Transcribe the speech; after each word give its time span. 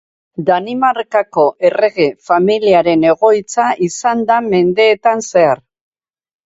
Danimarkako 0.45 1.43
errege 1.69 2.09
familiaren 2.31 3.07
egoitza 3.13 3.69
izan 3.91 4.27
da 4.33 4.43
mendeetan 4.51 5.27
zehar. 5.33 5.65